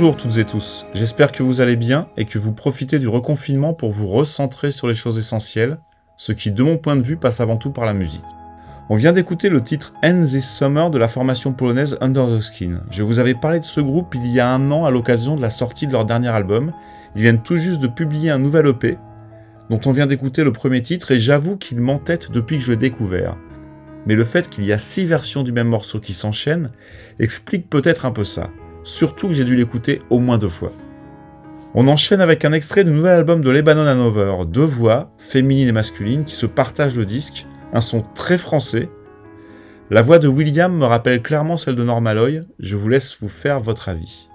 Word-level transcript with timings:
Bonjour 0.00 0.16
toutes 0.16 0.36
et 0.36 0.44
tous, 0.44 0.86
j'espère 0.94 1.32
que 1.32 1.42
vous 1.42 1.60
allez 1.60 1.74
bien 1.74 2.06
et 2.16 2.24
que 2.24 2.38
vous 2.38 2.52
profitez 2.52 3.00
du 3.00 3.08
reconfinement 3.08 3.74
pour 3.74 3.90
vous 3.90 4.06
recentrer 4.06 4.70
sur 4.70 4.86
les 4.86 4.94
choses 4.94 5.18
essentielles, 5.18 5.80
ce 6.16 6.30
qui 6.30 6.52
de 6.52 6.62
mon 6.62 6.78
point 6.78 6.94
de 6.94 7.02
vue 7.02 7.16
passe 7.16 7.40
avant 7.40 7.56
tout 7.56 7.72
par 7.72 7.84
la 7.84 7.94
musique. 7.94 8.22
On 8.90 8.94
vient 8.94 9.10
d'écouter 9.10 9.48
le 9.48 9.60
titre 9.60 9.94
End 10.04 10.22
This 10.24 10.48
Summer 10.48 10.90
de 10.90 10.98
la 10.98 11.08
formation 11.08 11.52
polonaise 11.52 11.98
Under 12.00 12.28
the 12.28 12.40
Skin. 12.40 12.82
Je 12.92 13.02
vous 13.02 13.18
avais 13.18 13.34
parlé 13.34 13.58
de 13.58 13.64
ce 13.64 13.80
groupe 13.80 14.14
il 14.14 14.28
y 14.28 14.38
a 14.38 14.48
un 14.48 14.70
an 14.70 14.84
à 14.84 14.92
l'occasion 14.92 15.34
de 15.34 15.42
la 15.42 15.50
sortie 15.50 15.88
de 15.88 15.92
leur 15.92 16.04
dernier 16.04 16.28
album. 16.28 16.72
Ils 17.16 17.22
viennent 17.22 17.42
tout 17.42 17.56
juste 17.56 17.80
de 17.80 17.88
publier 17.88 18.30
un 18.30 18.38
nouvel 18.38 18.68
EP, 18.68 18.98
dont 19.68 19.80
on 19.84 19.90
vient 19.90 20.06
d'écouter 20.06 20.44
le 20.44 20.52
premier 20.52 20.80
titre, 20.80 21.10
et 21.10 21.18
j'avoue 21.18 21.56
qu'il 21.56 21.80
m'entête 21.80 22.30
depuis 22.30 22.58
que 22.58 22.64
je 22.64 22.70
l'ai 22.70 22.78
découvert. 22.78 23.36
Mais 24.06 24.14
le 24.14 24.24
fait 24.24 24.48
qu'il 24.48 24.64
y 24.64 24.72
a 24.72 24.78
six 24.78 25.06
versions 25.06 25.42
du 25.42 25.50
même 25.50 25.66
morceau 25.66 25.98
qui 25.98 26.12
s'enchaînent 26.12 26.70
explique 27.18 27.68
peut-être 27.68 28.06
un 28.06 28.12
peu 28.12 28.22
ça 28.22 28.48
surtout 28.88 29.28
que 29.28 29.34
j'ai 29.34 29.44
dû 29.44 29.54
l'écouter 29.54 30.00
au 30.08 30.18
moins 30.18 30.38
deux 30.38 30.48
fois. 30.48 30.72
On 31.74 31.86
enchaîne 31.88 32.22
avec 32.22 32.44
un 32.46 32.52
extrait 32.52 32.84
du 32.84 32.90
nouvel 32.90 33.12
album 33.12 33.42
de 33.42 33.50
Lebanon 33.50 33.86
Hanover, 33.86 34.46
deux 34.46 34.64
voix, 34.64 35.10
féminines 35.18 35.68
et 35.68 35.72
masculines, 35.72 36.24
qui 36.24 36.34
se 36.34 36.46
partagent 36.46 36.96
le 36.96 37.04
disque, 37.04 37.46
un 37.74 37.82
son 37.82 38.02
très 38.14 38.38
français. 38.38 38.88
La 39.90 40.00
voix 40.00 40.18
de 40.18 40.26
William 40.26 40.74
me 40.74 40.86
rappelle 40.86 41.22
clairement 41.22 41.58
celle 41.58 41.76
de 41.76 41.84
Normaloy, 41.84 42.40
je 42.58 42.76
vous 42.76 42.88
laisse 42.88 43.18
vous 43.20 43.28
faire 43.28 43.60
votre 43.60 43.90
avis. 43.90 44.27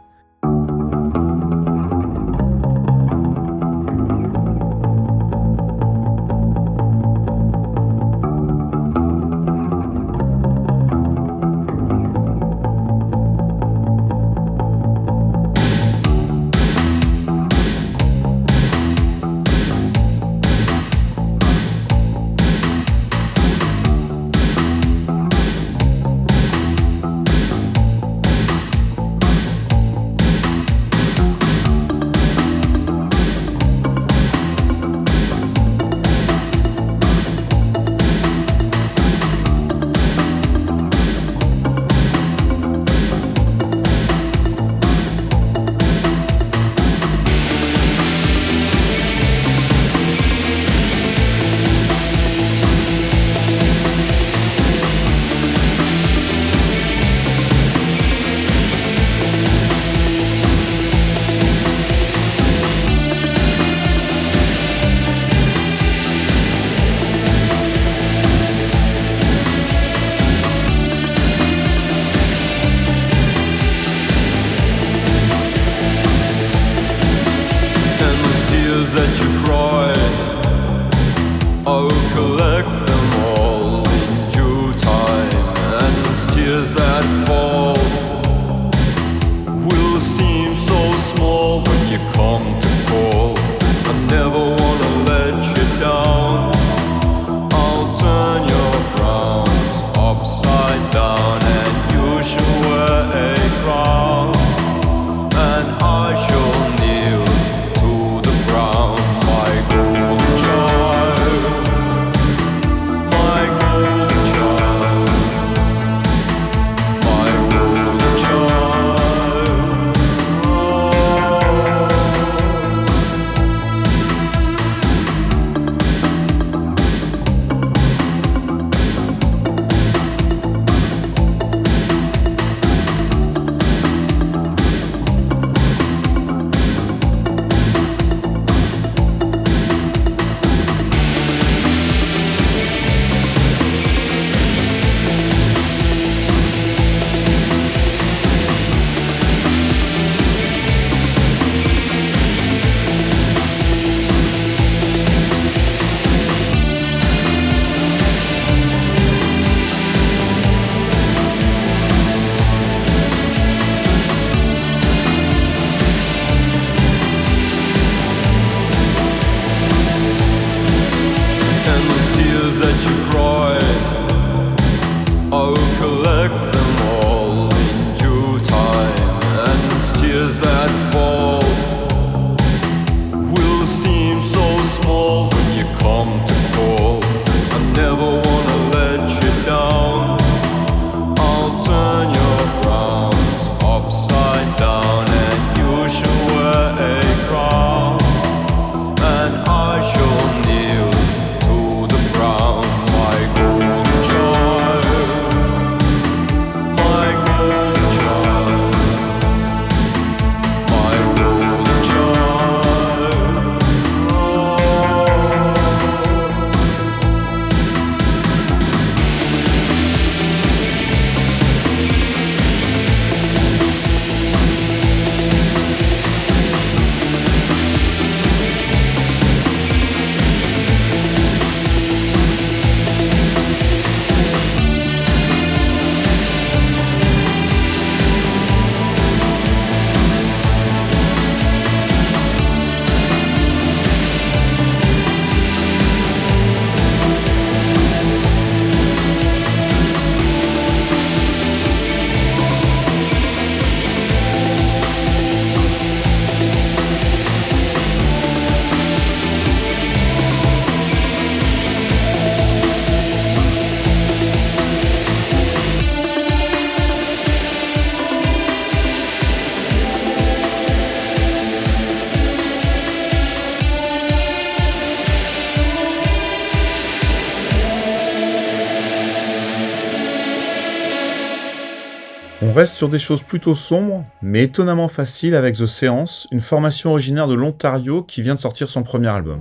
Reste 282.64 282.78
sur 282.78 282.88
des 282.88 282.98
choses 282.98 283.24
plutôt 283.24 283.56
sombres, 283.56 284.06
mais 284.22 284.44
étonnamment 284.44 284.88
faciles 284.88 285.36
avec 285.36 285.58
The 285.58 285.66
Seance, 285.66 286.30
une 286.32 286.40
formation 286.40 286.92
originaire 286.92 287.28
de 287.28 287.34
l'Ontario 287.34 288.04
qui 288.04 288.22
vient 288.22 288.36
de 288.36 288.40
sortir 288.40 288.70
son 288.70 288.84
premier 288.84 289.10
album. 289.10 289.40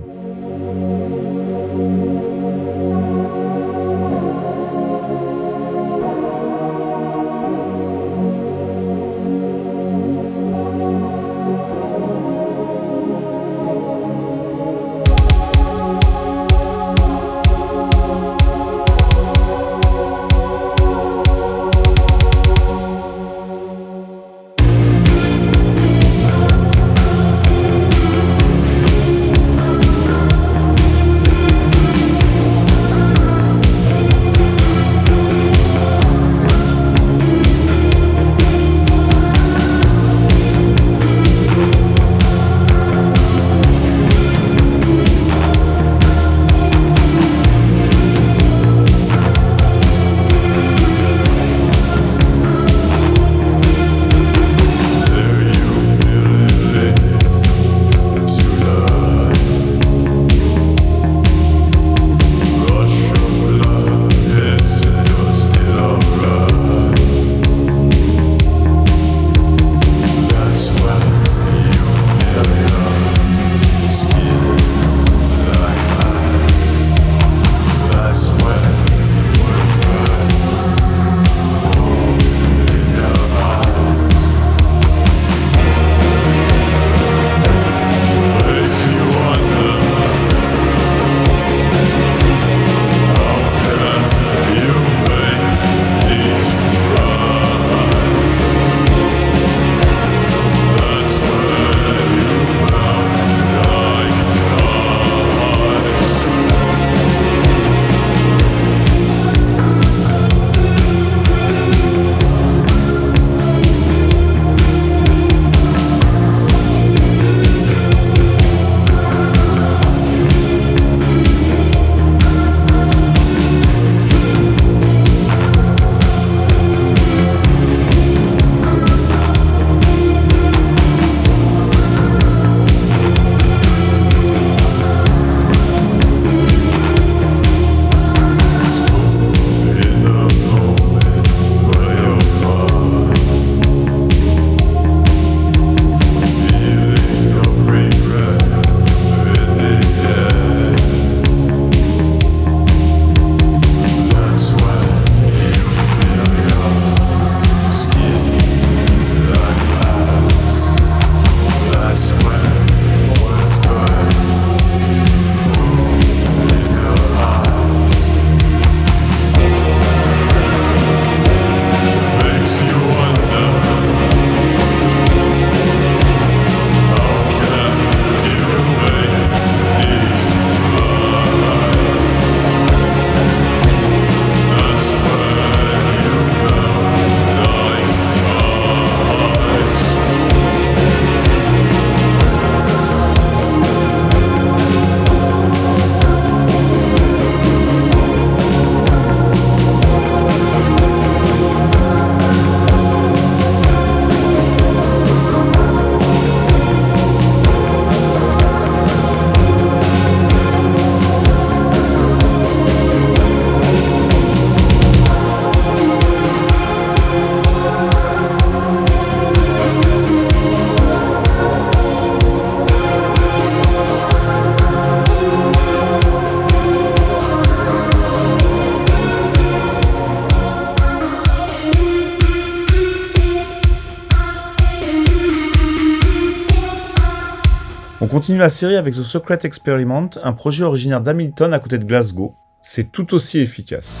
Continue 238.23 238.39
la 238.39 238.47
série 238.47 238.77
avec 238.77 238.93
The 238.93 239.03
Secret 239.03 239.39
Experiment, 239.43 240.09
un 240.23 240.31
projet 240.31 240.63
originaire 240.63 241.01
d'Hamilton 241.01 241.51
à 241.51 241.59
côté 241.59 241.77
de 241.77 241.83
Glasgow. 241.83 242.33
C'est 242.61 242.89
tout 242.89 243.13
aussi 243.13 243.39
efficace. 243.39 243.99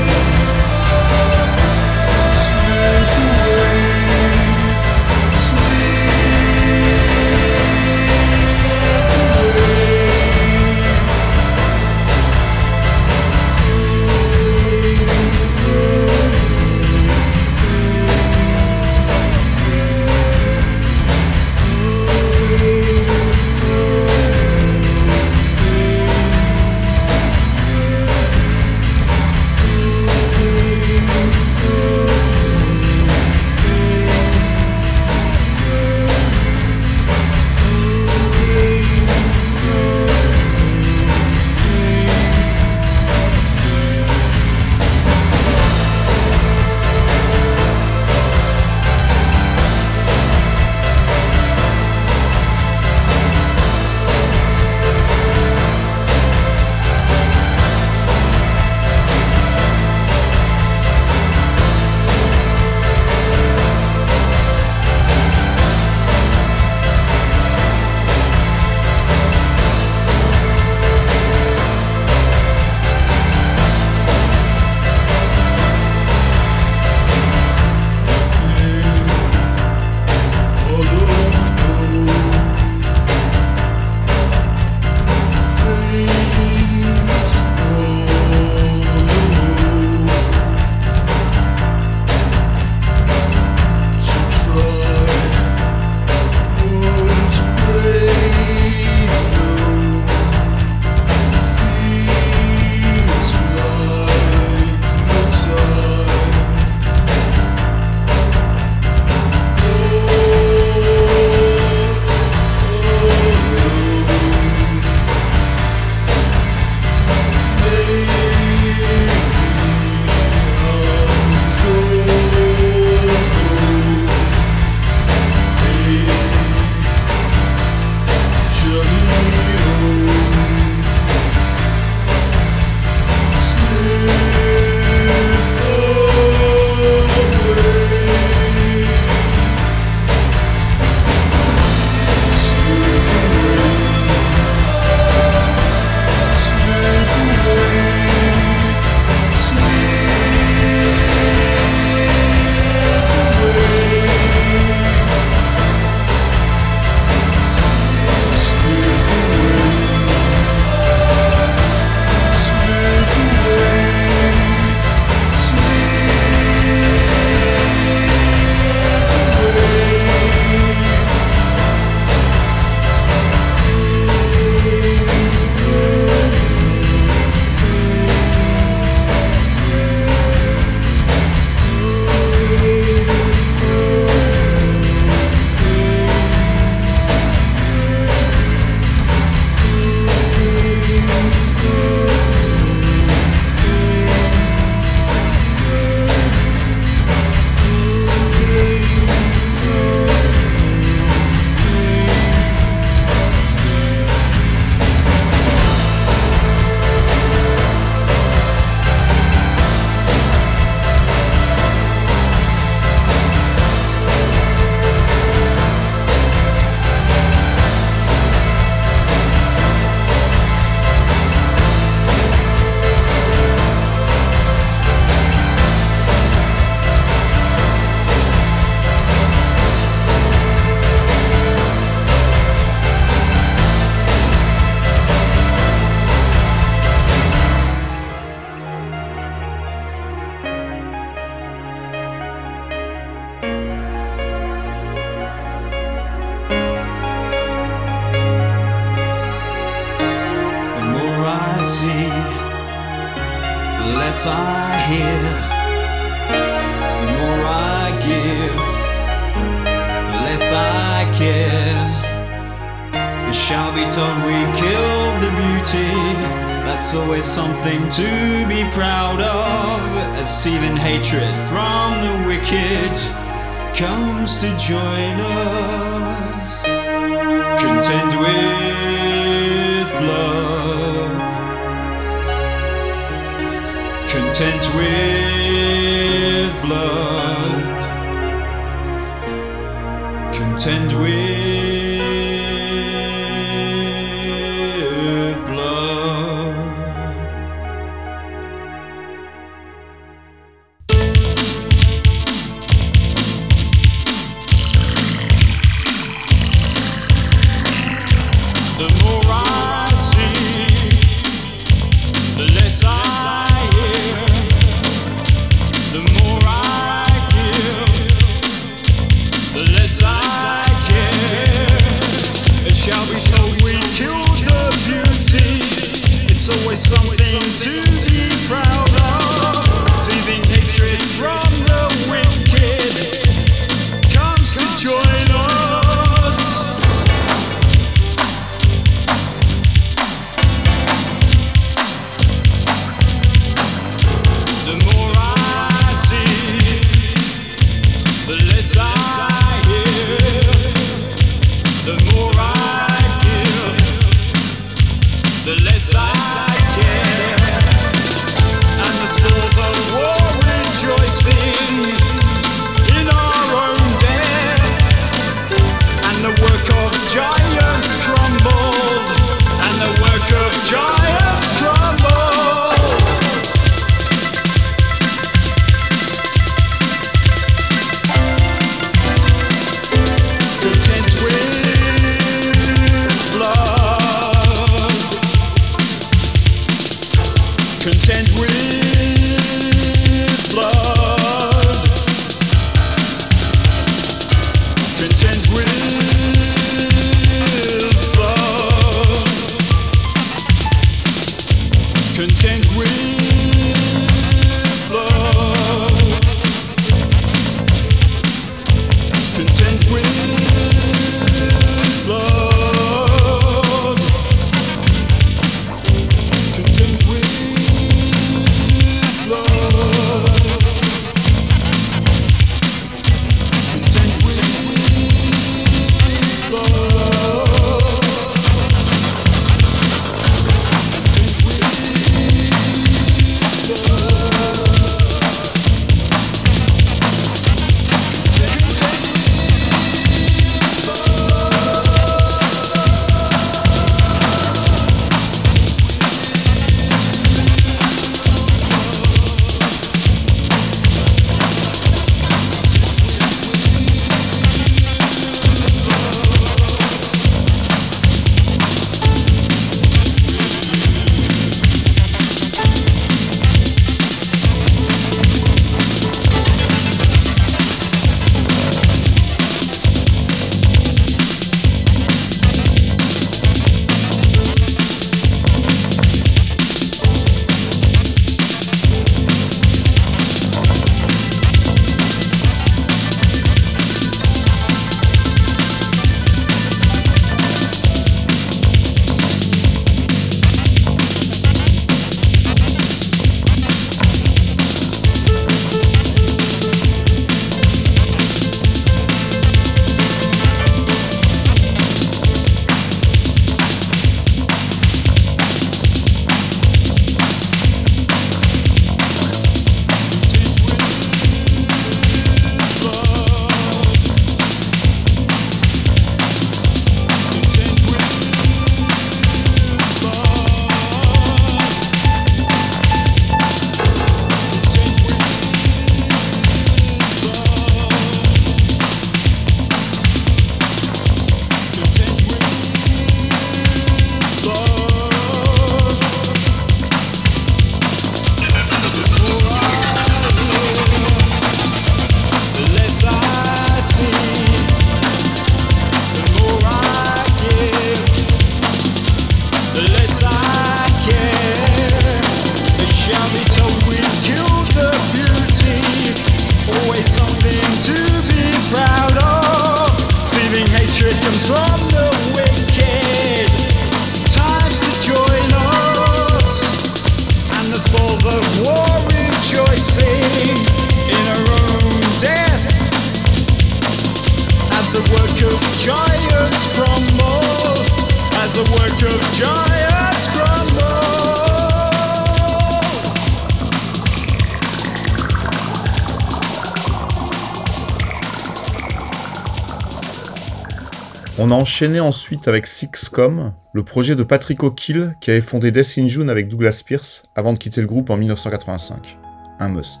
enchaîné 591.58 591.98
ensuite 591.98 592.46
avec 592.46 592.68
Sixcom, 592.68 593.52
le 593.72 593.82
projet 593.82 594.14
de 594.14 594.22
Patrick 594.22 594.62
O'Kill 594.62 595.16
qui 595.20 595.32
avait 595.32 595.40
fondé 595.40 595.72
Death 595.72 595.98
in 595.98 596.06
June 596.06 596.30
avec 596.30 596.46
Douglas 596.46 596.82
Pierce 596.86 597.24
avant 597.34 597.52
de 597.52 597.58
quitter 597.58 597.80
le 597.80 597.88
groupe 597.88 598.10
en 598.10 598.16
1985. 598.16 599.18
Un 599.58 599.68
must. 599.68 600.00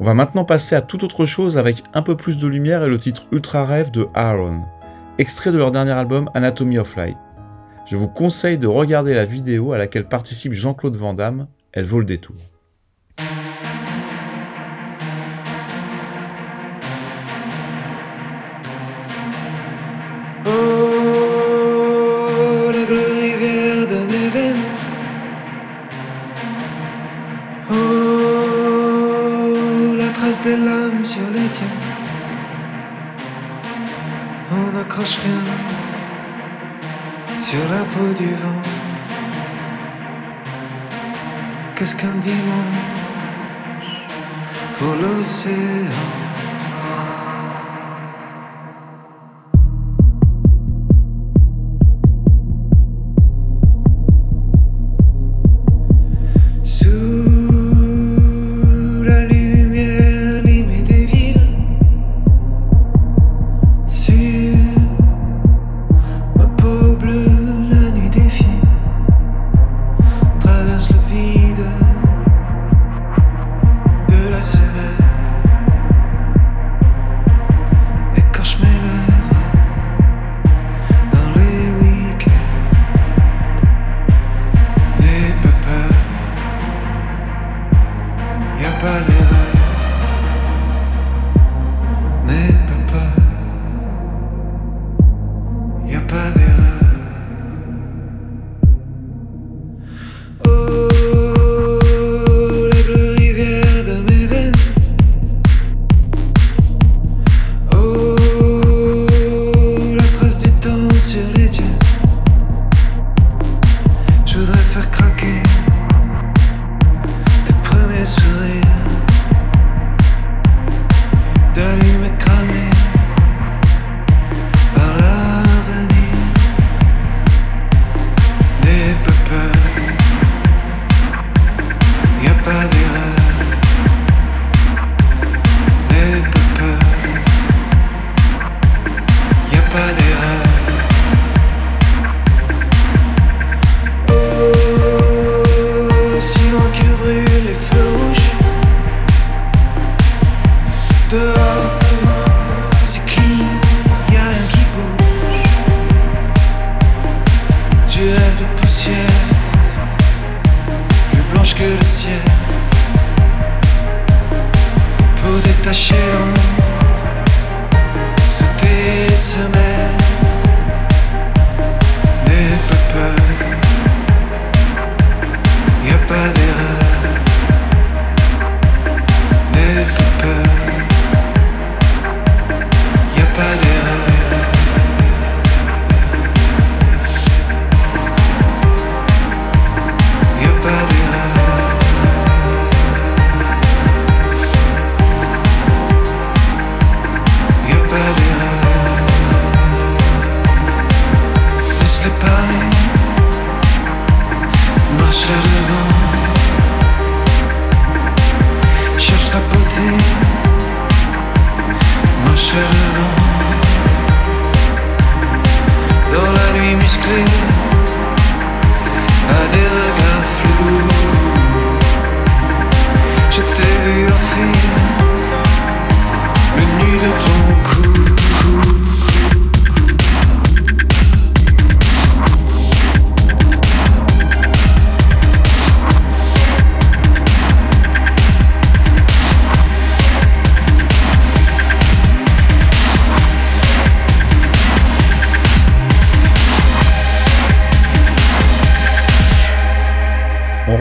On 0.00 0.04
va 0.04 0.14
maintenant 0.14 0.46
passer 0.46 0.74
à 0.74 0.80
toute 0.80 1.02
autre 1.02 1.26
chose 1.26 1.58
avec 1.58 1.84
un 1.92 2.00
peu 2.00 2.16
plus 2.16 2.38
de 2.38 2.48
lumière 2.48 2.82
et 2.82 2.88
le 2.88 2.98
titre 2.98 3.26
Ultra 3.30 3.66
Rêve 3.66 3.90
de 3.90 4.08
Aaron, 4.14 4.62
extrait 5.18 5.52
de 5.52 5.58
leur 5.58 5.70
dernier 5.70 5.92
album 5.92 6.30
Anatomy 6.32 6.78
of 6.78 6.96
Light. 6.96 7.18
Je 7.84 7.96
vous 7.96 8.08
conseille 8.08 8.56
de 8.56 8.66
regarder 8.66 9.12
la 9.12 9.26
vidéo 9.26 9.74
à 9.74 9.78
laquelle 9.78 10.08
participe 10.08 10.54
Jean-Claude 10.54 10.96
Van 10.96 11.12
Damme, 11.12 11.46
elle 11.72 11.84
vaut 11.84 12.00
le 12.00 12.06
détour. 12.06 12.36
que 41.80 41.86
scandimos 41.86 42.66
pour. 44.78 45.00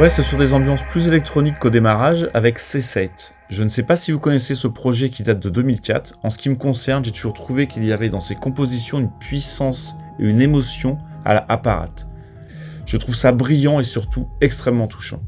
Sur 0.10 0.40
des 0.40 0.54
ambiances 0.54 0.84
plus 0.84 1.08
électroniques 1.08 1.60
qu'au 1.60 1.70
démarrage 1.70 2.30
avec 2.34 2.60
C7. 2.60 3.10
Je 3.50 3.64
ne 3.64 3.70
sais 3.70 3.84
pas 3.84 3.96
si 3.96 4.12
vous 4.12 4.20
connaissez 4.20 4.56
ce 4.56 4.68
projet 4.68 5.10
qui 5.10 5.22
date 5.22 5.40
de 5.40 5.50
2004. 5.50 6.16
En 6.24 6.30
ce 6.32 6.40
qui 6.40 6.50
me 6.50 6.56
concerne, 6.56 7.06
j'ai 7.06 7.12
toujours 7.12 7.34
trouvé 7.34 7.68
qu'il 7.68 7.86
y 7.86 7.94
avait 7.94 8.10
dans 8.10 8.20
ses 8.20 8.36
compositions 8.36 9.00
une 9.00 9.12
puissance 9.20 9.96
et 10.20 10.28
une 10.28 10.42
émotion 10.42 10.98
à 11.26 11.36
la 11.36 11.46
apparat. 11.48 11.86
Je 12.86 12.98
trouve 12.98 13.16
ça 13.16 13.32
brillant 13.32 13.80
et 13.80 13.84
surtout 13.84 14.28
extrêmement 14.42 14.88
touchant. 14.88 15.22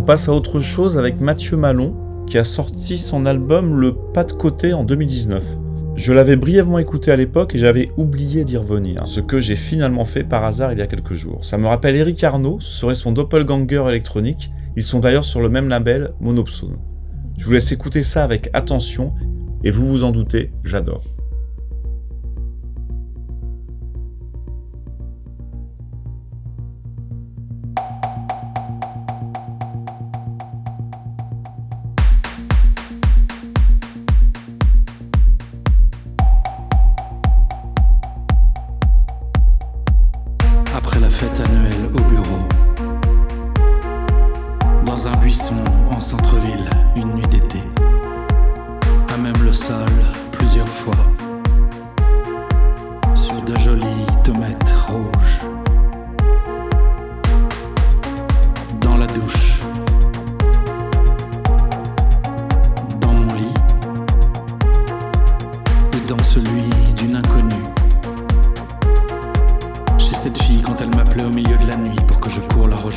On 0.00 0.02
passe 0.02 0.30
à 0.30 0.32
autre 0.32 0.60
chose 0.60 0.96
avec 0.96 1.20
Mathieu 1.20 1.58
Malon, 1.58 1.94
qui 2.26 2.38
a 2.38 2.44
sorti 2.44 2.96
son 2.96 3.26
album 3.26 3.78
Le 3.78 3.92
Pas 3.92 4.24
de 4.24 4.32
côté 4.32 4.72
en 4.72 4.82
2019. 4.82 5.44
Je 5.94 6.14
l'avais 6.14 6.36
brièvement 6.36 6.78
écouté 6.78 7.12
à 7.12 7.16
l'époque 7.16 7.54
et 7.54 7.58
j'avais 7.58 7.90
oublié 7.98 8.46
d'y 8.46 8.56
revenir, 8.56 9.06
ce 9.06 9.20
que 9.20 9.40
j'ai 9.40 9.56
finalement 9.56 10.06
fait 10.06 10.24
par 10.24 10.42
hasard 10.46 10.72
il 10.72 10.78
y 10.78 10.82
a 10.82 10.86
quelques 10.86 11.12
jours. 11.12 11.44
Ça 11.44 11.58
me 11.58 11.66
rappelle 11.66 11.96
Eric 11.96 12.24
Arnaud, 12.24 12.56
ce 12.60 12.78
serait 12.78 12.94
son 12.94 13.12
doppelganger 13.12 13.84
électronique, 13.88 14.50
ils 14.74 14.84
sont 14.84 15.00
d'ailleurs 15.00 15.26
sur 15.26 15.42
le 15.42 15.50
même 15.50 15.68
label, 15.68 16.12
Monopsone. 16.18 16.78
Je 17.36 17.44
vous 17.44 17.52
laisse 17.52 17.70
écouter 17.70 18.02
ça 18.02 18.24
avec 18.24 18.48
attention, 18.54 19.12
et 19.64 19.70
vous 19.70 19.86
vous 19.86 20.04
en 20.04 20.12
doutez, 20.12 20.50
j'adore. 20.64 21.02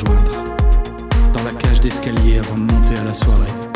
Dans 0.02 1.44
la 1.44 1.52
cage 1.52 1.80
d'escalier 1.80 2.40
avant 2.40 2.58
de 2.58 2.72
monter 2.72 2.96
à 2.96 3.04
la 3.04 3.14
soirée. 3.14 3.73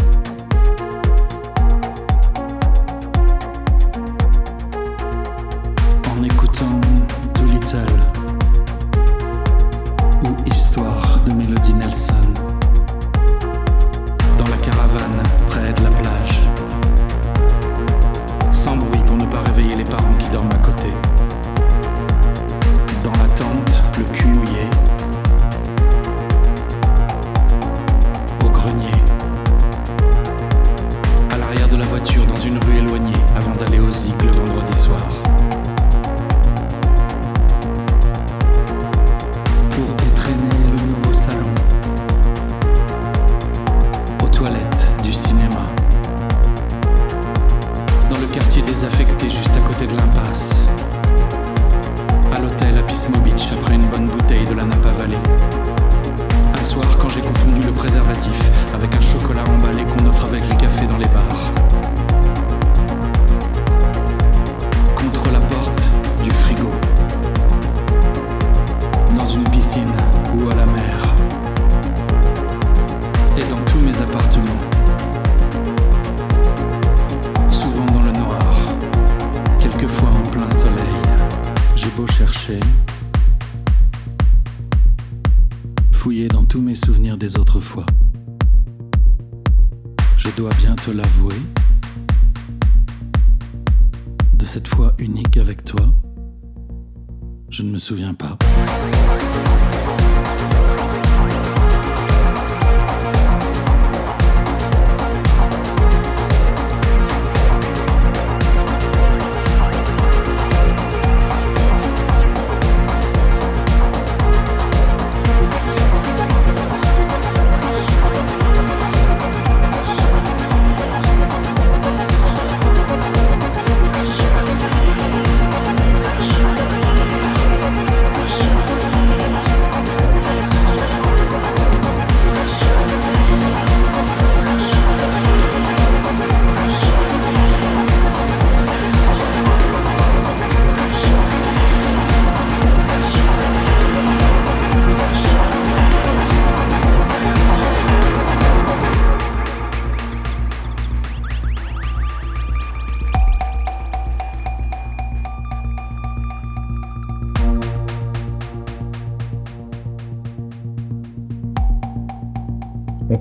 Souviens 97.88 98.14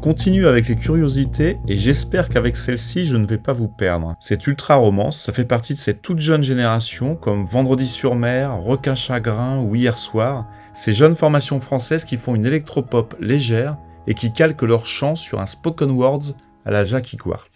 continue 0.06 0.46
avec 0.46 0.68
les 0.68 0.76
curiosités 0.76 1.58
et 1.66 1.78
j'espère 1.78 2.28
qu'avec 2.28 2.56
celle-ci 2.56 3.06
je 3.06 3.16
ne 3.16 3.26
vais 3.26 3.38
pas 3.38 3.52
vous 3.52 3.66
perdre. 3.66 4.14
C'est 4.20 4.46
ultra 4.46 4.76
romance, 4.76 5.20
ça 5.20 5.32
fait 5.32 5.44
partie 5.44 5.74
de 5.74 5.80
cette 5.80 6.00
toute 6.00 6.20
jeune 6.20 6.44
génération 6.44 7.16
comme 7.16 7.44
Vendredi 7.44 7.88
sur 7.88 8.14
mer, 8.14 8.56
Requin 8.56 8.94
chagrin 8.94 9.58
ou 9.58 9.74
Hier 9.74 9.98
soir, 9.98 10.46
ces 10.74 10.92
jeunes 10.92 11.16
formations 11.16 11.58
françaises 11.58 12.04
qui 12.04 12.18
font 12.18 12.36
une 12.36 12.46
électropop 12.46 13.16
légère 13.18 13.78
et 14.06 14.14
qui 14.14 14.32
calquent 14.32 14.62
leur 14.62 14.86
chant 14.86 15.16
sur 15.16 15.40
un 15.40 15.46
spoken 15.46 15.90
words 15.90 16.36
à 16.64 16.70
la 16.70 16.84
Jackie 16.84 17.16
Quartz. 17.16 17.50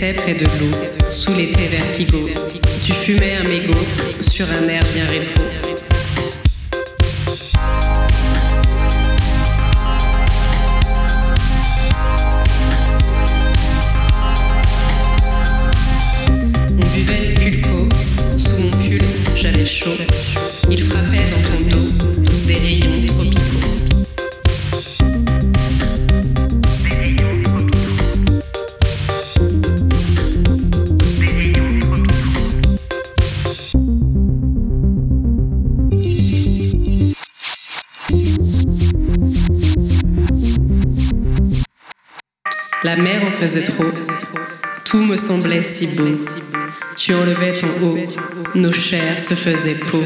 Près 0.00 0.14
de 0.34 0.46
l'eau, 0.58 1.10
sous 1.10 1.34
l'été 1.34 1.66
vertigo. 1.66 2.26
Tu 2.82 2.92
fumais 2.92 3.34
un 3.34 3.46
mégot 3.46 3.76
sur 4.22 4.46
un 4.46 4.66
air 4.66 4.82
bien 4.94 5.04
rétro. 5.04 5.42
On 16.70 16.96
buvait 16.96 17.28
le 17.28 17.34
pulco, 17.34 17.88
sous 18.38 18.56
mon 18.56 18.70
pull, 18.70 19.02
j'avais 19.36 19.66
chaud. 19.66 19.90
Il 20.70 20.80
frappait 20.80 21.19
Tout 44.84 45.02
me 45.02 45.16
semblait 45.16 45.62
si 45.62 45.86
beau. 45.86 46.04
Tu 46.94 47.14
enlevais 47.14 47.54
ton 47.54 47.68
haut, 47.82 47.98
nos 48.54 48.72
chairs 48.72 49.18
se 49.18 49.32
faisaient 49.32 49.78
peau. 49.90 50.02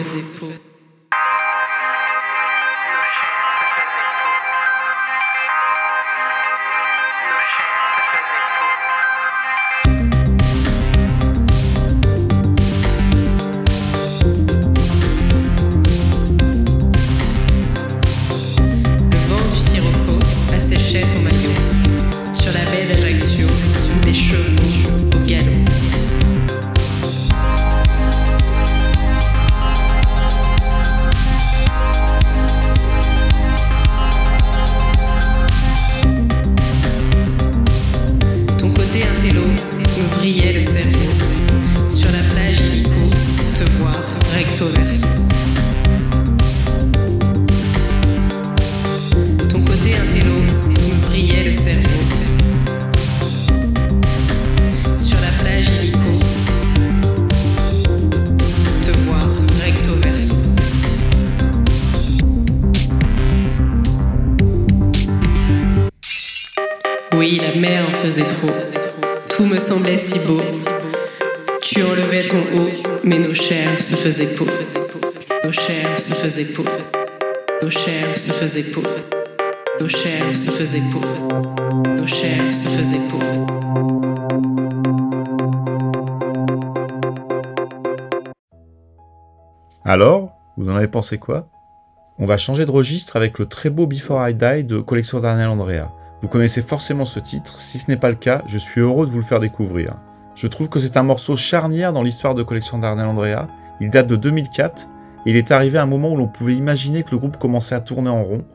Faisait 68.15 68.27
trop. 68.27 68.51
Tout 69.29 69.45
me 69.45 69.59
semblait 69.59 69.97
si 69.97 70.25
beau. 70.25 70.41
Tu 71.61 71.83
enlevais 71.83 72.23
ton 72.23 72.39
haut, 72.57 72.71
mais 73.03 73.19
nos 73.19 73.35
chairs 73.35 73.81
se 73.81 73.97
faisaient 73.97 74.37
peau. 74.37 74.47
Nos 75.43 75.51
chairs 75.51 75.99
se 75.99 76.13
faisaient 76.13 76.45
peau. 76.45 76.63
Nos 77.61 77.71
chairs 77.71 78.17
se 78.17 78.31
faisaient 78.31 78.71
peau. 78.71 78.83
Nos 79.81 79.89
chairs 79.89 80.37
se 80.37 80.49
faisaient 80.49 80.83
peau. 80.93 81.01
Nos 81.97 82.07
chairs 82.07 82.55
se 82.55 82.69
faisaient 82.69 83.01
peau. 83.11 83.19
Alors, 89.85 90.31
vous 90.57 90.71
en 90.71 90.77
avez 90.77 90.89
pensé 90.89 91.19
quoi? 91.19 91.49
On 92.21 92.27
va 92.27 92.37
changer 92.37 92.65
de 92.65 92.71
registre 92.71 93.17
avec 93.17 93.41
le 93.41 93.47
très 93.47 93.71
beau 93.71 93.89
Before 93.89 94.29
I 94.29 94.35
Die 94.35 94.63
de 94.63 94.79
collection 94.79 95.19
d'Arnel 95.19 95.49
Andrea. 95.49 95.91
Vous 96.25 96.31
connaissez 96.31 96.63
forcément 96.63 97.05
ce 97.05 97.21
titre, 97.21 97.61
si 97.61 97.77
ce 97.77 97.91
n'est 97.91 97.99
pas 97.99 98.09
le 98.09 98.15
cas, 98.15 98.45
je 98.47 98.57
suis 98.57 98.81
heureux 98.81 99.05
de 99.05 99.11
vous 99.11 99.19
le 99.19 99.25
faire 99.25 99.41
découvrir. 99.41 99.97
Je 100.35 100.47
trouve 100.47 100.71
que 100.71 100.79
c'est 100.79 100.97
un 100.97 101.03
morceau 101.03 101.37
charnière 101.37 101.93
dans 101.93 102.03
l'histoire 102.03 102.35
de 102.35 102.43
collection 102.43 102.79
d'Arnel 102.79 103.05
Andrea. 103.05 103.47
Il 103.79 103.91
date 103.91 104.07
de 104.07 104.17
2004 104.17 104.89
et 105.27 105.31
il 105.31 105.37
est 105.37 105.51
arrivé 105.51 105.77
à 105.77 105.83
un 105.83 105.87
moment 105.87 106.11
où 106.11 106.17
l'on 106.17 106.27
pouvait 106.27 106.55
imaginer 106.55 107.03
que 107.03 107.11
le 107.11 107.19
groupe 107.19 107.37
commençait 107.37 107.75
à 107.75 107.83
tourner 107.83 108.09
en 108.09 108.23
rond 108.23 108.47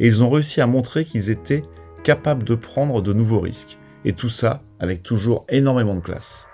et 0.00 0.06
ils 0.06 0.22
ont 0.22 0.28
réussi 0.28 0.60
à 0.60 0.66
montrer 0.66 1.06
qu'ils 1.06 1.30
étaient 1.30 1.62
capables 2.02 2.44
de 2.44 2.56
prendre 2.56 3.00
de 3.00 3.14
nouveaux 3.14 3.40
risques. 3.40 3.78
Et 4.04 4.12
tout 4.12 4.28
ça 4.28 4.60
avec 4.78 5.02
toujours 5.02 5.46
énormément 5.48 5.94
de 5.94 6.00
classe. 6.00 6.46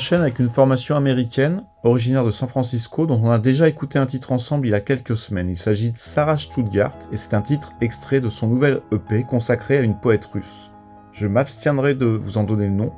Enchaîne 0.00 0.22
avec 0.22 0.38
une 0.38 0.48
formation 0.48 0.96
américaine, 0.96 1.62
originaire 1.84 2.24
de 2.24 2.30
San 2.30 2.48
Francisco, 2.48 3.04
dont 3.04 3.20
on 3.22 3.30
a 3.30 3.38
déjà 3.38 3.68
écouté 3.68 3.98
un 3.98 4.06
titre 4.06 4.32
ensemble 4.32 4.66
il 4.66 4.70
y 4.70 4.74
a 4.74 4.80
quelques 4.80 5.14
semaines. 5.14 5.50
Il 5.50 5.58
s'agit 5.58 5.90
de 5.90 5.98
Sarah 5.98 6.38
Stuttgart, 6.38 6.96
et 7.12 7.18
c'est 7.18 7.34
un 7.34 7.42
titre 7.42 7.72
extrait 7.82 8.20
de 8.20 8.30
son 8.30 8.48
nouvel 8.48 8.80
EP 8.92 9.24
consacré 9.24 9.76
à 9.76 9.82
une 9.82 10.00
poète 10.00 10.24
russe. 10.24 10.70
Je 11.12 11.26
m'abstiendrai 11.26 11.94
de 11.94 12.06
vous 12.06 12.38
en 12.38 12.44
donner 12.44 12.64
le 12.64 12.72
nom, 12.72 12.92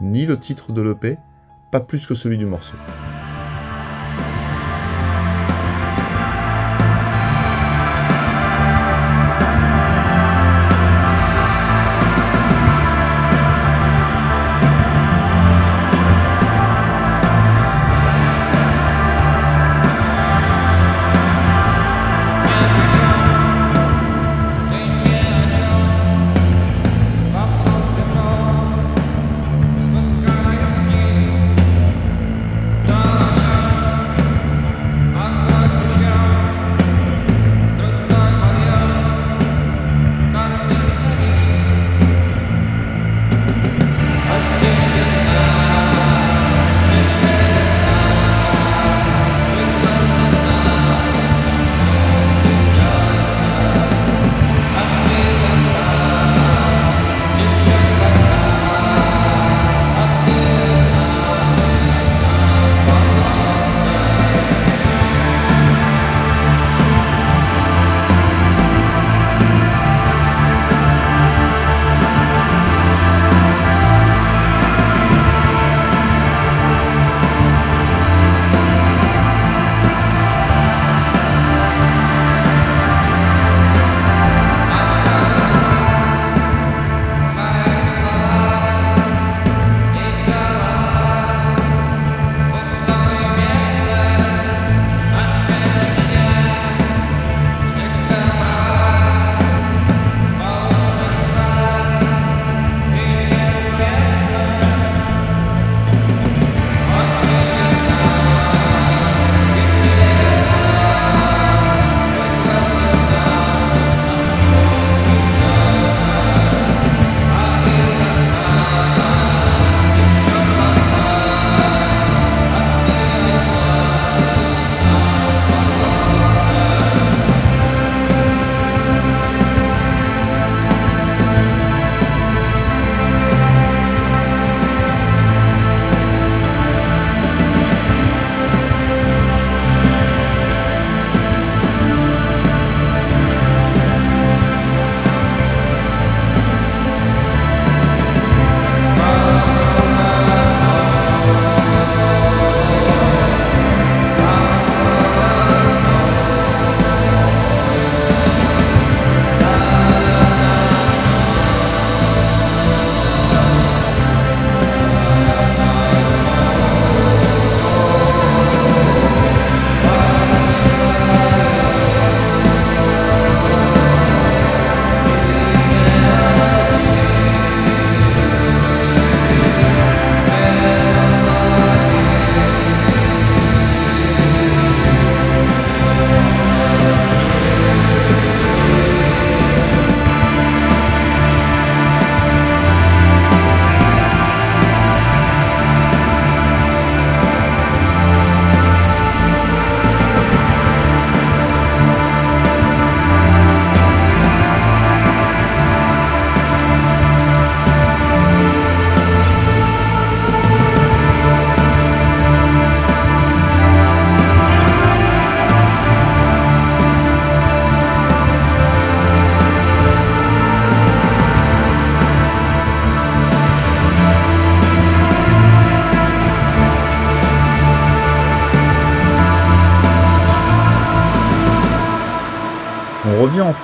ni 0.00 0.26
le 0.26 0.38
titre 0.38 0.70
de 0.70 0.80
l'EP, 0.80 1.18
pas 1.72 1.80
plus 1.80 2.06
que 2.06 2.14
celui 2.14 2.38
du 2.38 2.46
morceau. 2.46 2.76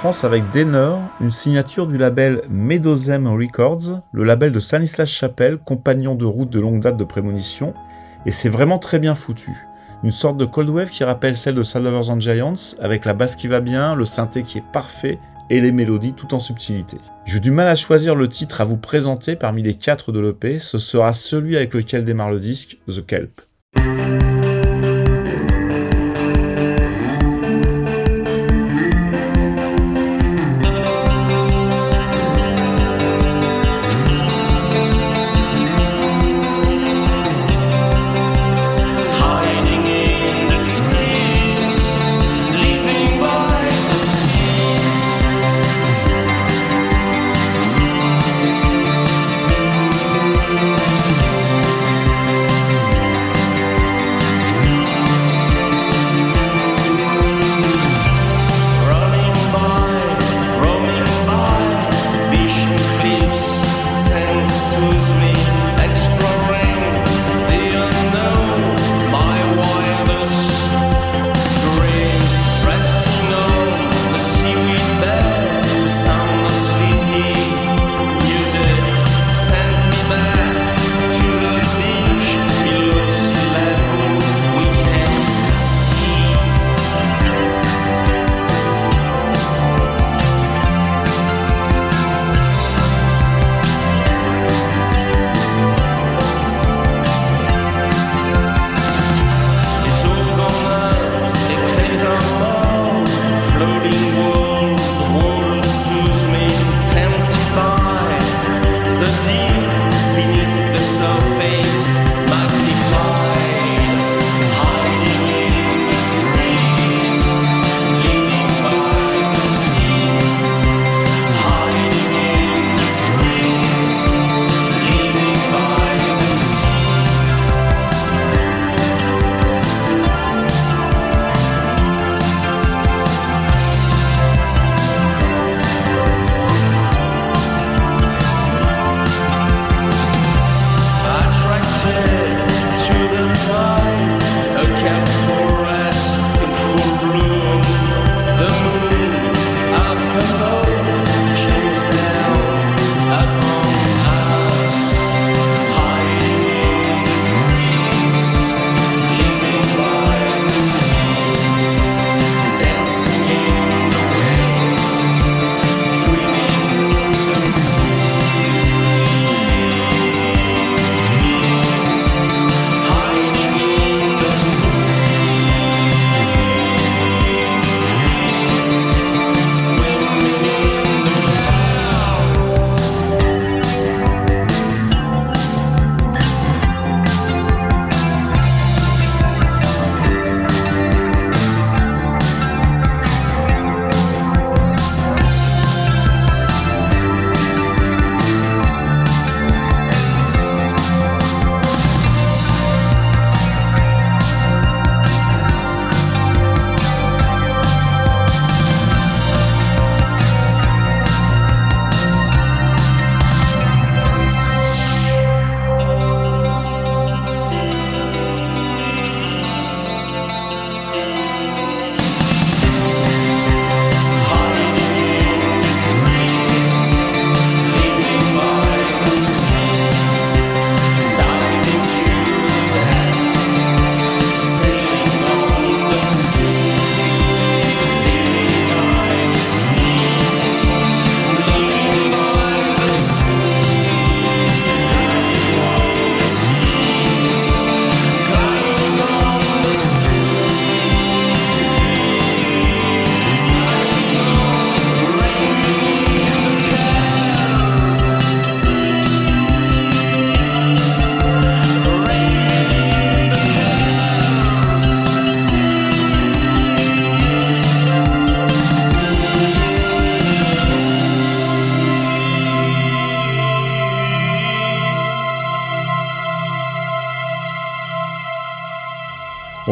France 0.00 0.24
avec 0.24 0.50
Denner, 0.50 0.94
une 1.20 1.30
signature 1.30 1.86
du 1.86 1.98
label 1.98 2.40
Medozem 2.48 3.28
Records, 3.28 4.00
le 4.12 4.24
label 4.24 4.50
de 4.50 4.58
Stanislas 4.58 5.10
Chapelle, 5.10 5.58
compagnon 5.58 6.14
de 6.14 6.24
route 6.24 6.48
de 6.48 6.58
longue 6.58 6.80
date 6.80 6.96
de 6.96 7.04
prémonition, 7.04 7.74
et 8.24 8.30
c'est 8.30 8.48
vraiment 8.48 8.78
très 8.78 8.98
bien 8.98 9.14
foutu. 9.14 9.50
Une 10.02 10.10
sorte 10.10 10.38
de 10.38 10.46
cold 10.46 10.70
wave 10.70 10.88
qui 10.88 11.04
rappelle 11.04 11.36
celle 11.36 11.54
de 11.54 11.78
Lovers 11.78 12.08
and 12.08 12.20
Giants, 12.20 12.78
avec 12.80 13.04
la 13.04 13.12
basse 13.12 13.36
qui 13.36 13.46
va 13.46 13.60
bien, 13.60 13.94
le 13.94 14.06
synthé 14.06 14.42
qui 14.42 14.56
est 14.56 14.72
parfait, 14.72 15.18
et 15.50 15.60
les 15.60 15.70
mélodies 15.70 16.14
tout 16.14 16.32
en 16.32 16.40
subtilité. 16.40 16.96
J'ai 17.26 17.40
du 17.40 17.50
mal 17.50 17.68
à 17.68 17.74
choisir 17.74 18.14
le 18.14 18.26
titre 18.26 18.62
à 18.62 18.64
vous 18.64 18.78
présenter 18.78 19.36
parmi 19.36 19.62
les 19.62 19.74
quatre 19.74 20.12
de 20.12 20.20
l'EP, 20.20 20.60
ce 20.60 20.78
sera 20.78 21.12
celui 21.12 21.58
avec 21.58 21.74
lequel 21.74 22.06
démarre 22.06 22.30
le 22.30 22.40
disque, 22.40 22.78
The 22.88 23.04
Kelp. 23.04 23.42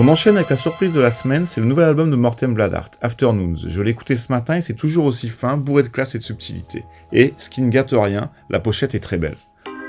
On 0.09 0.13
enchaîne 0.13 0.37
avec 0.37 0.49
la 0.49 0.57
surprise 0.57 0.95
de 0.95 1.03
la 1.03 1.11
semaine, 1.11 1.45
c'est 1.45 1.61
le 1.61 1.67
nouvel 1.67 1.85
album 1.85 2.11
de 2.11 2.17
Morten 2.17 2.55
Bladart, 2.55 2.93
Afternoons. 3.03 3.57
Je 3.57 3.83
l'ai 3.83 3.91
écouté 3.91 4.17
ce 4.17 4.33
matin 4.33 4.57
et 4.57 4.63
c'est 4.63 4.73
toujours 4.73 5.05
aussi 5.05 5.29
fin, 5.29 5.59
bourré 5.59 5.83
de 5.83 5.89
classe 5.89 6.15
et 6.15 6.19
de 6.19 6.25
subtilité. 6.25 6.87
Et, 7.13 7.35
ce 7.37 7.51
qui 7.51 7.61
ne 7.61 7.69
gâte 7.69 7.93
rien, 7.93 8.31
la 8.49 8.59
pochette 8.59 8.95
est 8.95 9.01
très 9.01 9.19
belle. 9.19 9.37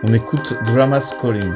On 0.03 0.13
écoute 0.13 0.55
Drama's 0.65 1.15
Calling. 1.21 1.53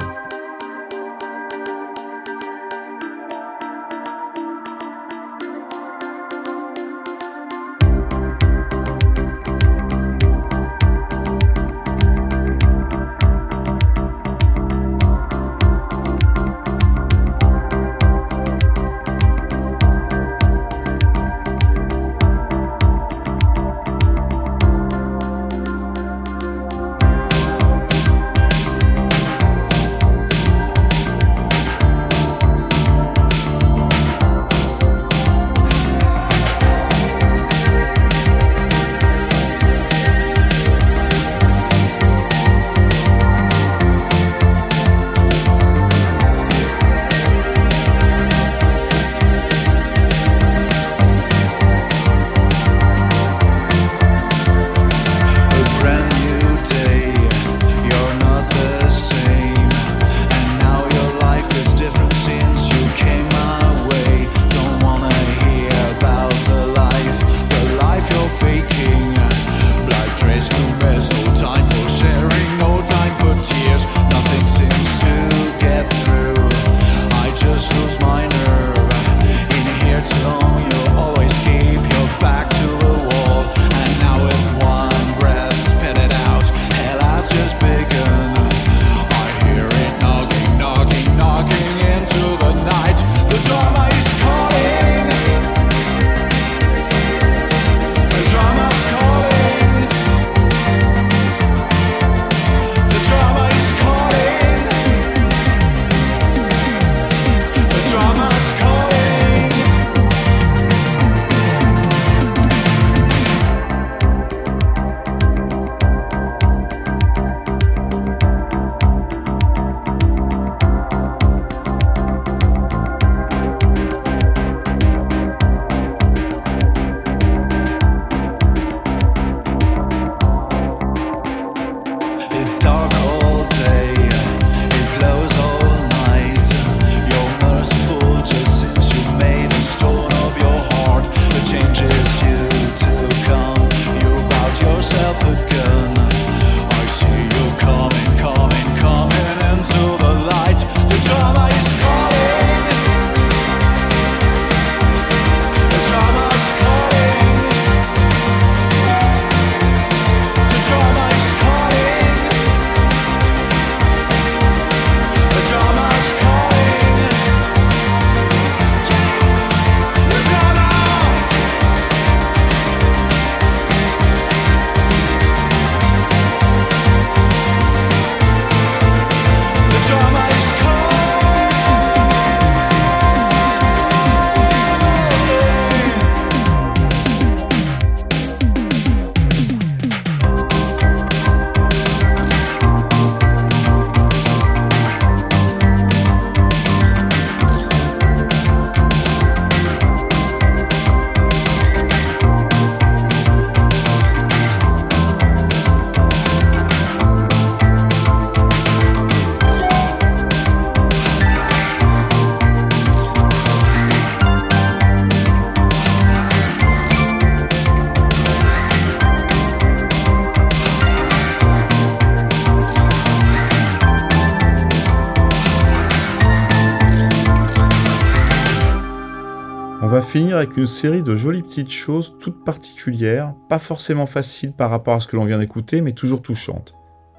Finir 230.13 230.37
avec 230.37 230.57
une 230.57 230.67
série 230.67 231.01
de 231.01 231.15
jolies 231.15 231.41
petites 231.41 231.71
choses 231.71 232.19
toutes 232.19 232.45
particulières, 232.45 233.33
pas 233.49 233.57
forcément 233.57 234.05
faciles 234.05 234.53
par 234.53 234.69
rapport 234.69 234.93
à 234.93 234.99
ce 234.99 235.07
que 235.07 235.15
l'on 235.15 235.25
vient 235.25 235.39
d'écouter, 235.39 235.81
mais 235.81 235.93
toujours 235.93 236.21
touchantes. 236.21 236.75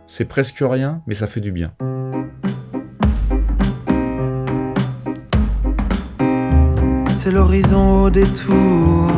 C'est 0.07 0.27
presque 0.27 0.61
rien, 0.61 1.03
mais 1.09 1.15
ça 1.15 1.27
fait 1.27 1.41
du 1.41 1.51
bien. 1.51 1.73
C'est 7.09 7.33
l'horizon 7.33 8.05
au 8.05 8.11
détour. 8.11 9.11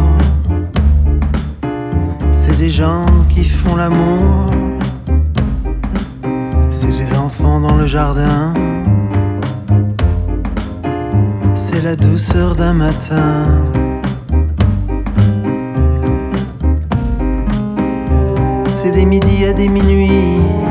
C'est 2.32 2.56
des 2.56 2.70
gens 2.70 3.04
qui 3.28 3.44
font 3.44 3.76
l'amour. 3.76 4.52
C'est 6.70 6.96
des 6.96 7.12
enfants 7.14 7.60
dans 7.60 7.76
le 7.76 7.84
jardin. 7.84 8.54
La 11.86 11.94
douceur 11.94 12.56
d'un 12.56 12.72
matin. 12.72 13.46
C'est 18.66 18.90
des 18.90 19.04
midis 19.04 19.44
à 19.44 19.52
des 19.52 19.68
minuits. 19.68 20.65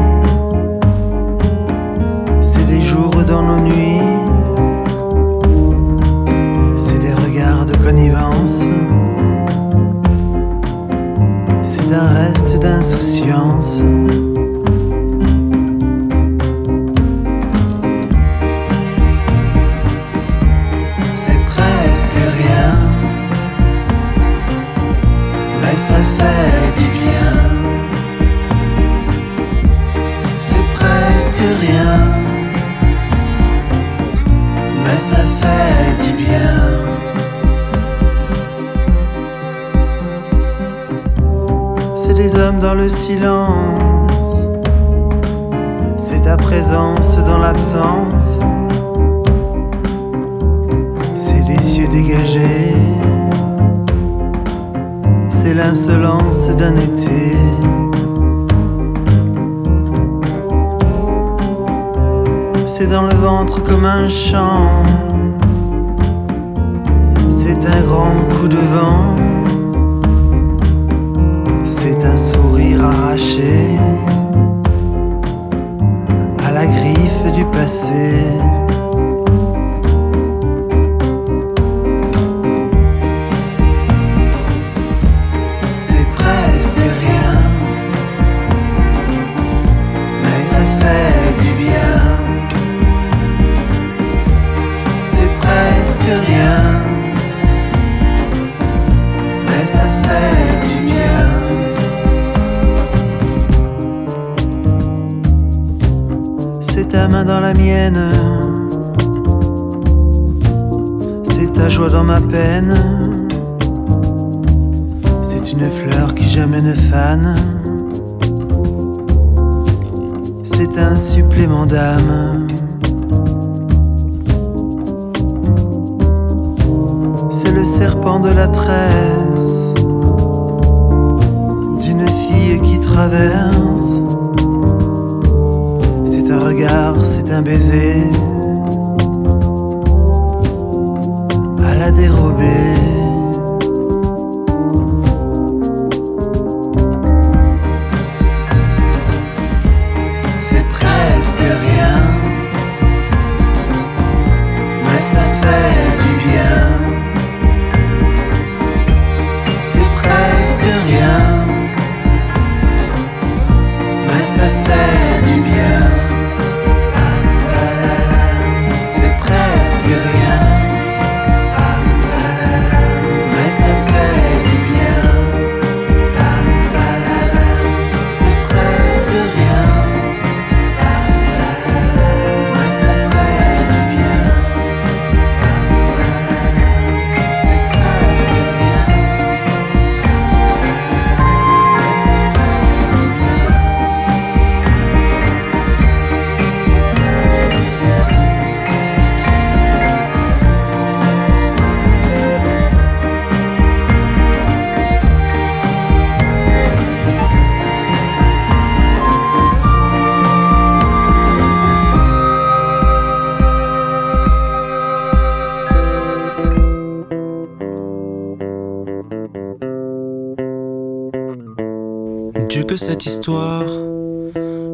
cette 222.78 223.06
histoire 223.06 223.66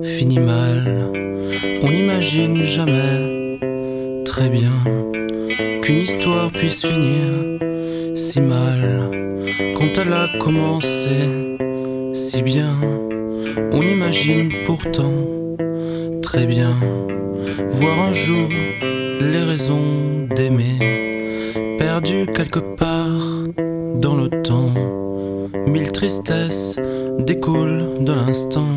finit 0.04 0.40
mal. 0.40 1.12
On 1.82 1.92
n'imagine 1.92 2.64
jamais 2.64 3.60
très 4.26 4.50
bien 4.50 4.74
qu'une 5.82 6.00
histoire 6.00 6.52
puisse 6.52 6.86
finir 6.86 7.60
si 8.16 8.40
mal. 8.40 9.10
Quand 9.76 9.98
elle 9.98 10.14
a 10.14 10.28
commencé 10.40 11.58
si 12.14 12.42
bien, 12.42 12.76
on 13.72 13.82
imagine 13.82 14.52
pourtant 14.66 15.14
très 16.22 16.46
bien 16.46 16.80
voir 17.72 18.00
un 18.00 18.14
jour 18.14 18.50
les 19.20 19.44
raisons 19.44 20.28
d'aimer 20.36 21.02
perdues 21.78 22.26
quelque 22.34 22.60
part 22.60 22.91
instant. 28.32 28.71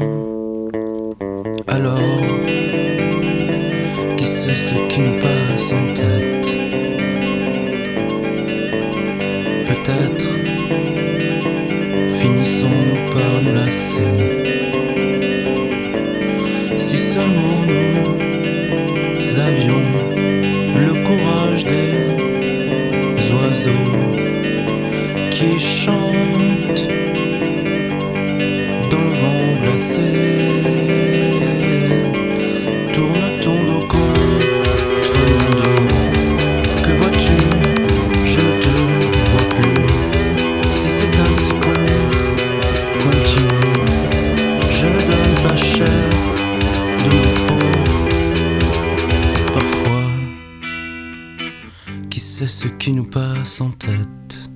c'est 52.36 52.48
ce 52.48 52.66
qui 52.66 52.90
nous 52.90 53.04
passe 53.04 53.60
en 53.60 53.70
tête. 53.70 54.50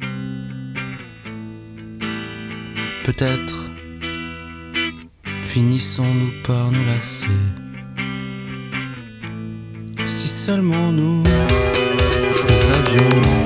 Peut-être 3.04 3.70
finissons-nous 5.42 6.42
par 6.42 6.72
nous 6.72 6.84
lasser. 6.84 7.26
Si 10.06 10.26
seulement 10.26 10.90
nous, 10.90 11.22
avions. 12.74 13.37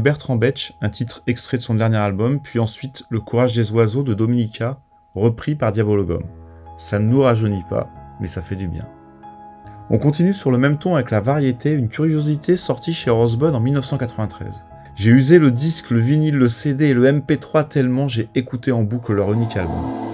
Bertrand 0.00 0.36
Betch, 0.36 0.74
un 0.80 0.90
titre 0.90 1.22
extrait 1.26 1.56
de 1.56 1.62
son 1.62 1.74
dernier 1.74 1.96
album, 1.96 2.40
puis 2.40 2.58
ensuite 2.58 3.04
Le 3.10 3.20
courage 3.20 3.54
des 3.54 3.72
oiseaux 3.72 4.02
de 4.02 4.14
Dominica, 4.14 4.80
repris 5.14 5.54
par 5.54 5.72
Diabologum. 5.72 6.22
Ça 6.76 6.98
ne 6.98 7.06
nous 7.06 7.22
rajeunit 7.22 7.64
pas, 7.68 7.88
mais 8.20 8.26
ça 8.26 8.40
fait 8.40 8.56
du 8.56 8.68
bien. 8.68 8.86
On 9.88 9.98
continue 9.98 10.32
sur 10.32 10.50
le 10.50 10.58
même 10.58 10.78
ton 10.78 10.96
avec 10.96 11.10
la 11.10 11.20
variété, 11.20 11.70
une 11.70 11.88
curiosité 11.88 12.56
sortie 12.56 12.92
chez 12.92 13.10
Rosebud 13.10 13.54
en 13.54 13.60
1993. 13.60 14.64
J'ai 14.96 15.10
usé 15.10 15.38
le 15.38 15.50
disque, 15.50 15.90
le 15.90 16.00
vinyle, 16.00 16.36
le 16.36 16.48
CD 16.48 16.86
et 16.86 16.94
le 16.94 17.10
MP3 17.12 17.68
tellement 17.68 18.08
j'ai 18.08 18.28
écouté 18.34 18.72
en 18.72 18.82
boucle 18.82 19.12
leur 19.12 19.32
unique 19.32 19.56
album. 19.56 20.05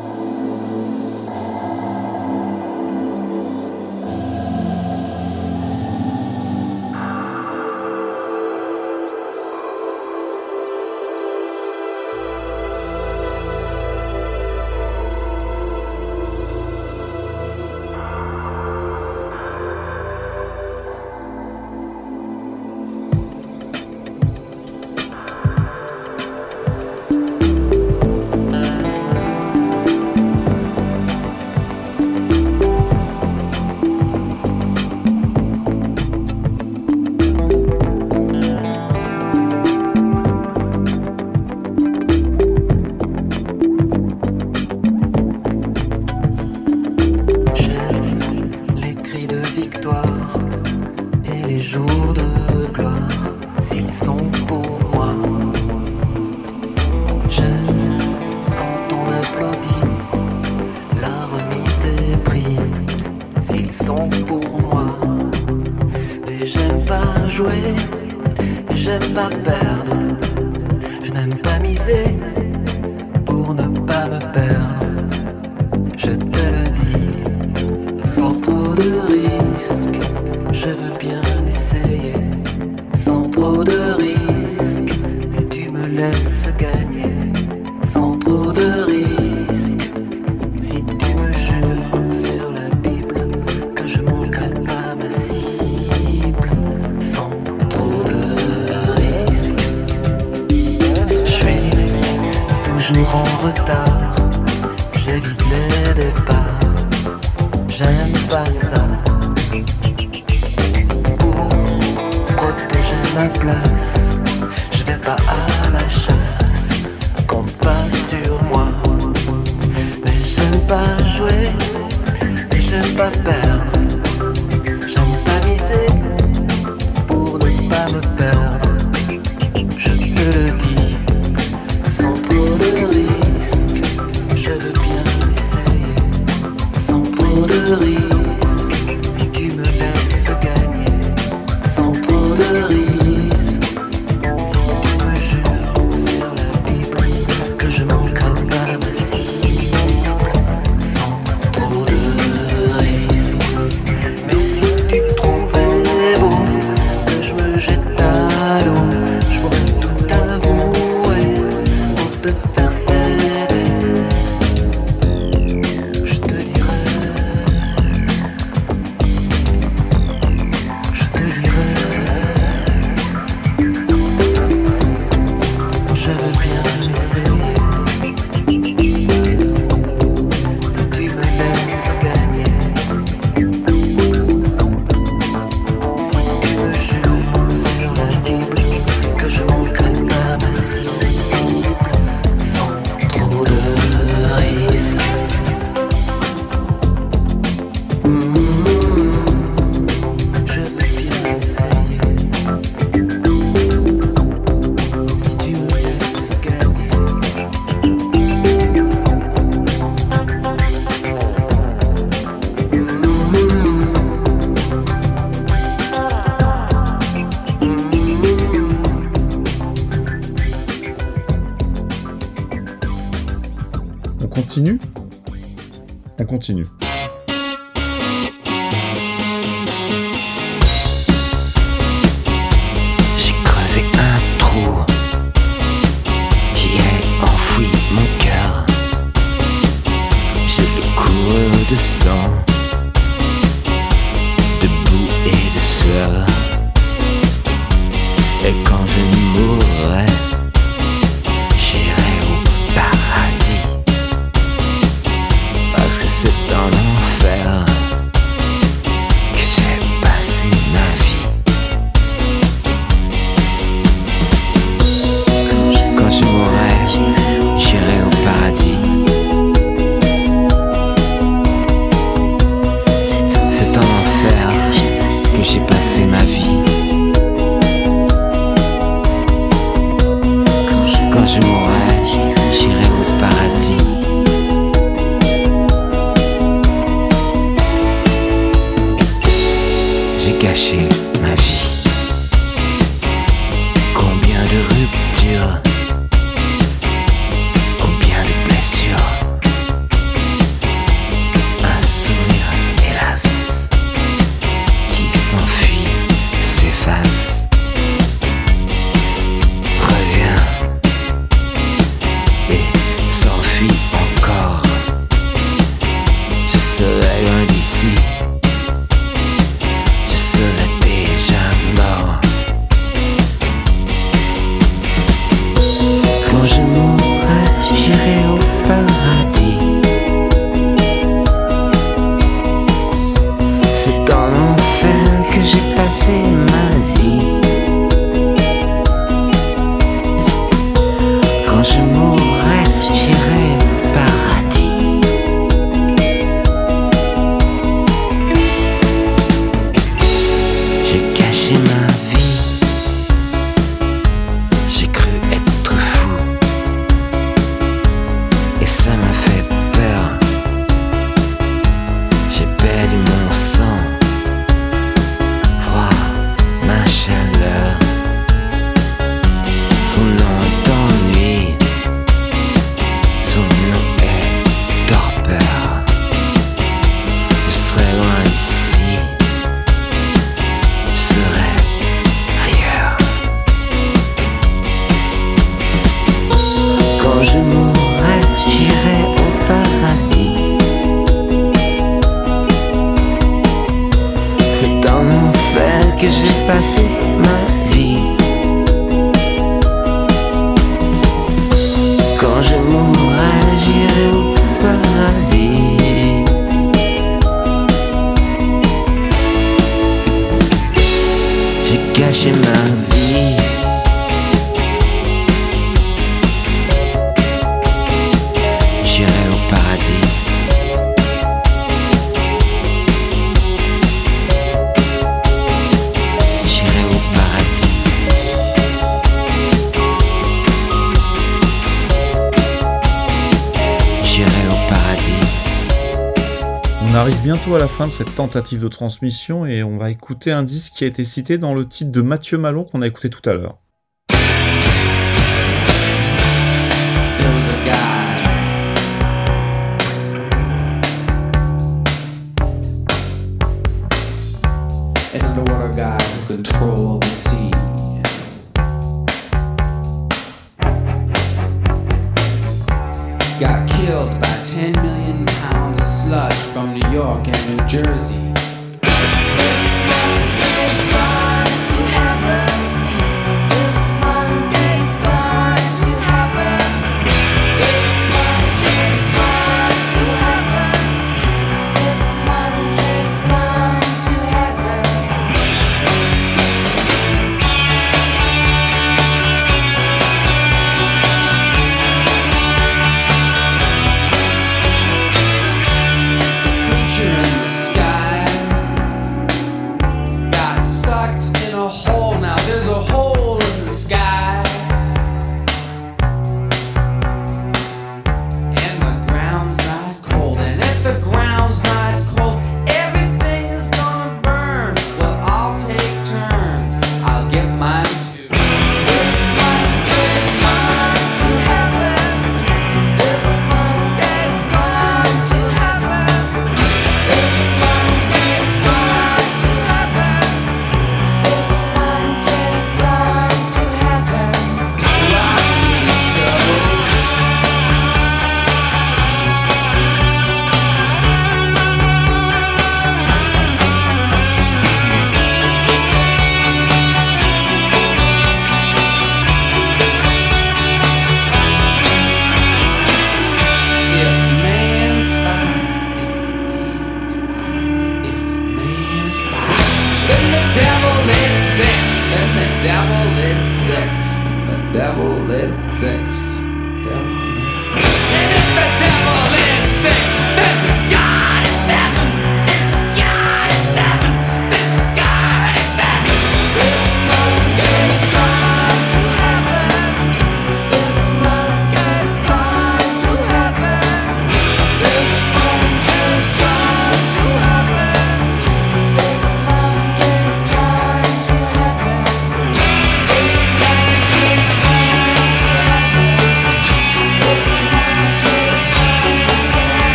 cette 437.93 438.15
tentative 438.15 438.63
de 438.63 438.69
transmission 438.69 439.45
et 439.45 439.63
on 439.63 439.77
va 439.77 439.91
écouter 439.91 440.33
un 440.33 440.45
disque 440.45 440.73
qui 440.73 440.85
a 440.85 440.87
été 440.87 441.05
cité 441.05 441.37
dans 441.37 441.55
le 441.55 441.69
titre 441.69 441.93
de 441.93 442.01
Mathieu 442.01 442.39
Malon 442.39 442.65
qu'on 442.65 442.81
a 442.81 442.87
écouté 442.87 443.11
tout 443.11 443.29
à 443.29 443.35
l'heure. 443.35 443.59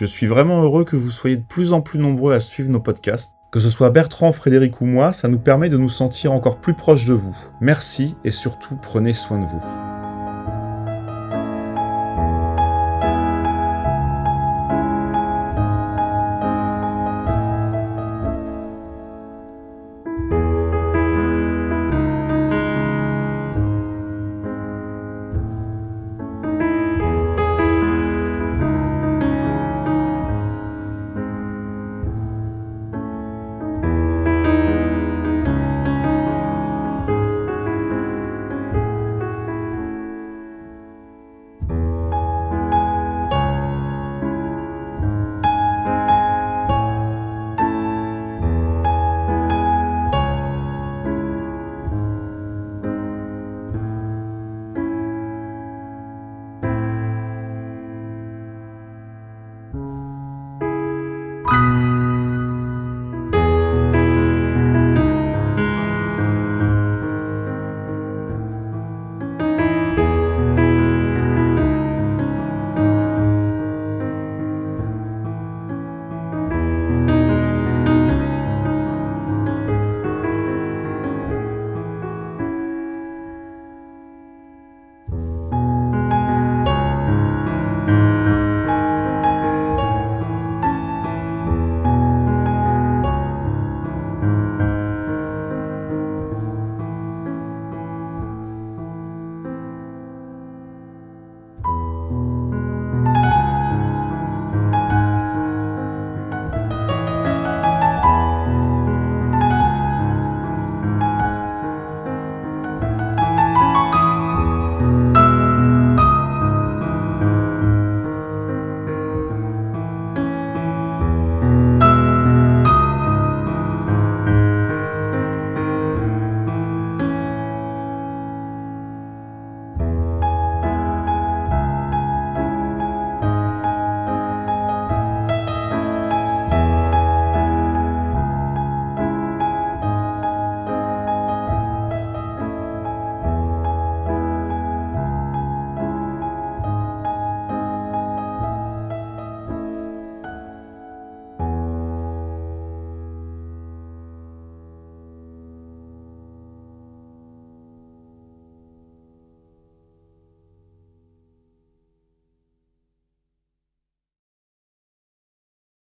Je 0.00 0.06
suis 0.06 0.26
vraiment 0.26 0.62
heureux 0.62 0.86
que 0.86 0.96
vous 0.96 1.10
soyez 1.10 1.36
de 1.36 1.42
plus 1.42 1.74
en 1.74 1.82
plus 1.82 1.98
nombreux 1.98 2.32
à 2.32 2.40
suivre 2.40 2.70
nos 2.70 2.80
podcasts. 2.80 3.34
Que 3.52 3.60
ce 3.60 3.68
soit 3.68 3.90
Bertrand, 3.90 4.32
Frédéric 4.32 4.80
ou 4.80 4.86
moi, 4.86 5.12
ça 5.12 5.28
nous 5.28 5.38
permet 5.38 5.68
de 5.68 5.76
nous 5.76 5.90
sentir 5.90 6.32
encore 6.32 6.56
plus 6.56 6.72
proches 6.72 7.04
de 7.04 7.12
vous. 7.12 7.36
Merci 7.60 8.16
et 8.24 8.30
surtout 8.30 8.76
prenez 8.80 9.12
soin 9.12 9.40
de 9.40 9.44
vous. 9.44 9.89